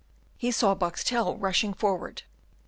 [0.35, 2.23] He saw Boxtel rushing forward.